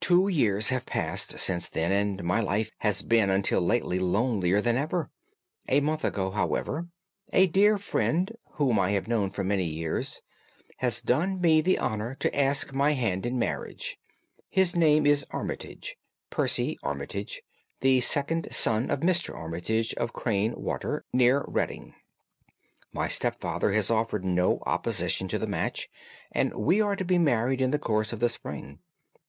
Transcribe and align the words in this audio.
"Two 0.00 0.26
years 0.26 0.70
have 0.70 0.84
passed 0.84 1.38
since 1.38 1.68
then, 1.68 1.92
and 1.92 2.24
my 2.24 2.40
life 2.40 2.72
has 2.78 3.02
been 3.02 3.30
until 3.30 3.60
lately 3.60 4.00
lonelier 4.00 4.60
than 4.60 4.76
ever. 4.76 5.10
A 5.68 5.78
month 5.78 6.04
ago, 6.04 6.32
however, 6.32 6.88
a 7.32 7.46
dear 7.46 7.78
friend, 7.78 8.32
whom 8.54 8.80
I 8.80 8.90
have 8.90 9.06
known 9.06 9.30
for 9.30 9.44
many 9.44 9.62
years, 9.66 10.22
has 10.78 11.00
done 11.00 11.40
me 11.40 11.60
the 11.60 11.78
honour 11.78 12.16
to 12.16 12.36
ask 12.36 12.72
my 12.74 12.94
hand 12.94 13.24
in 13.24 13.38
marriage. 13.38 13.96
His 14.48 14.74
name 14.74 15.06
is 15.06 15.24
Armitage—Percy 15.30 16.76
Armitage—the 16.82 18.00
second 18.00 18.48
son 18.52 18.90
of 18.90 18.98
Mr. 19.02 19.36
Armitage, 19.36 19.94
of 19.94 20.12
Crane 20.12 20.60
Water, 20.60 21.04
near 21.12 21.44
Reading. 21.46 21.94
My 22.92 23.06
stepfather 23.06 23.70
has 23.70 23.88
offered 23.88 24.24
no 24.24 24.64
opposition 24.66 25.28
to 25.28 25.38
the 25.38 25.46
match, 25.46 25.88
and 26.32 26.52
we 26.56 26.80
are 26.80 26.96
to 26.96 27.04
be 27.04 27.18
married 27.18 27.60
in 27.60 27.70
the 27.70 27.78
course 27.78 28.12
of 28.12 28.18
the 28.18 28.28
spring. 28.28 28.80